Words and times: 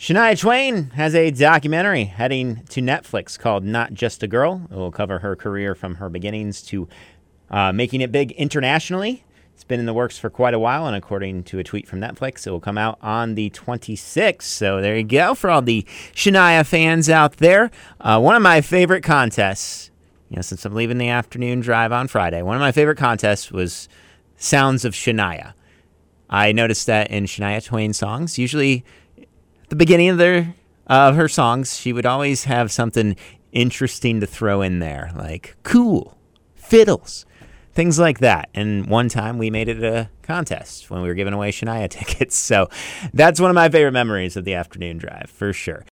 Shania 0.00 0.40
Twain 0.40 0.92
has 0.94 1.14
a 1.14 1.30
documentary 1.30 2.04
heading 2.04 2.62
to 2.70 2.80
Netflix 2.80 3.38
called 3.38 3.64
Not 3.64 3.92
Just 3.92 4.22
a 4.22 4.26
Girl. 4.26 4.66
It 4.70 4.74
will 4.74 4.90
cover 4.90 5.18
her 5.18 5.36
career 5.36 5.74
from 5.74 5.96
her 5.96 6.08
beginnings 6.08 6.62
to 6.62 6.88
uh, 7.50 7.70
making 7.74 8.00
it 8.00 8.10
big 8.10 8.32
internationally. 8.32 9.24
It's 9.52 9.62
been 9.62 9.78
in 9.78 9.84
the 9.84 9.92
works 9.92 10.18
for 10.18 10.30
quite 10.30 10.54
a 10.54 10.58
while, 10.58 10.86
and 10.86 10.96
according 10.96 11.42
to 11.44 11.58
a 11.58 11.64
tweet 11.64 11.86
from 11.86 12.00
Netflix, 12.00 12.46
it 12.46 12.50
will 12.50 12.60
come 12.60 12.78
out 12.78 12.96
on 13.02 13.34
the 13.34 13.50
26th. 13.50 14.40
So 14.40 14.80
there 14.80 14.96
you 14.96 15.04
go 15.04 15.34
for 15.34 15.50
all 15.50 15.60
the 15.60 15.82
Shania 16.14 16.64
fans 16.64 17.10
out 17.10 17.36
there. 17.36 17.70
Uh, 18.00 18.18
one 18.20 18.34
of 18.34 18.40
my 18.40 18.62
favorite 18.62 19.02
contests, 19.02 19.90
you 20.30 20.36
know, 20.36 20.42
since 20.42 20.64
I'm 20.64 20.74
leaving 20.74 20.96
the 20.96 21.10
afternoon 21.10 21.60
drive 21.60 21.92
on 21.92 22.08
Friday, 22.08 22.40
one 22.40 22.56
of 22.56 22.60
my 22.60 22.72
favorite 22.72 22.96
contests 22.96 23.52
was 23.52 23.86
Sounds 24.38 24.86
of 24.86 24.94
Shania. 24.94 25.52
I 26.30 26.52
noticed 26.52 26.86
that 26.86 27.10
in 27.10 27.24
Shania 27.24 27.62
Twain 27.62 27.92
songs, 27.92 28.38
usually 28.38 28.82
the 29.70 29.76
beginning 29.76 30.10
of 30.10 30.18
their 30.18 30.54
of 30.86 31.14
her 31.14 31.28
songs, 31.28 31.78
she 31.78 31.92
would 31.92 32.04
always 32.04 32.44
have 32.44 32.70
something 32.70 33.16
interesting 33.52 34.20
to 34.20 34.26
throw 34.26 34.60
in 34.60 34.80
there, 34.80 35.10
like 35.16 35.56
cool, 35.62 36.18
fiddles, 36.56 37.24
things 37.72 37.98
like 37.98 38.18
that. 38.18 38.50
And 38.54 38.86
one 38.86 39.08
time 39.08 39.38
we 39.38 39.50
made 39.50 39.68
it 39.68 39.82
a 39.82 40.10
contest 40.22 40.90
when 40.90 41.00
we 41.02 41.08
were 41.08 41.14
giving 41.14 41.32
away 41.32 41.52
Shania 41.52 41.88
tickets. 41.90 42.36
So 42.36 42.68
that's 43.14 43.40
one 43.40 43.50
of 43.50 43.54
my 43.54 43.68
favorite 43.68 43.92
memories 43.92 44.36
of 44.36 44.44
the 44.44 44.54
afternoon 44.54 44.98
drive, 44.98 45.30
for 45.30 45.52
sure. 45.52 45.84